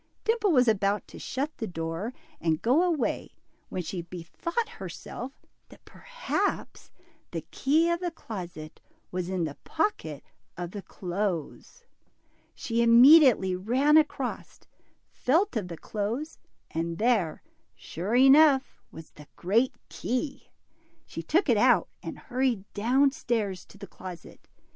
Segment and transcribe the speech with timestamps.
[0.23, 3.35] Dimple was about to shut the door and go away,
[3.69, 6.89] when she bethought herself that perhaps
[7.29, 10.23] the key of the closet was in the pocket
[10.57, 11.83] of the clothes.
[12.55, 12.97] She # t r \ 'a DIMPLE.
[12.97, 12.97] 51
[13.45, 14.59] immediately ran across,
[15.11, 16.39] felt of the clothes,
[16.71, 17.43] and there,
[17.75, 20.49] sure enough, was the great key!
[21.05, 24.47] She took it out and hurried down stairs to the closet.